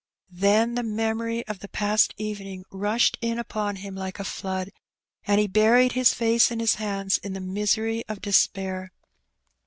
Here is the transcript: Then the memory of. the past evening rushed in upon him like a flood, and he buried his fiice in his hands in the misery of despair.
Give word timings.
Then 0.33 0.73
the 0.73 0.81
memory 0.81 1.45
of. 1.45 1.59
the 1.59 1.67
past 1.67 2.15
evening 2.17 2.65
rushed 2.71 3.19
in 3.21 3.37
upon 3.37 3.75
him 3.75 3.93
like 3.93 4.19
a 4.19 4.23
flood, 4.23 4.71
and 5.27 5.39
he 5.39 5.45
buried 5.45 5.91
his 5.91 6.11
fiice 6.11 6.49
in 6.51 6.59
his 6.59 6.73
hands 6.81 7.19
in 7.19 7.33
the 7.33 7.39
misery 7.39 8.03
of 8.09 8.19
despair. 8.19 8.91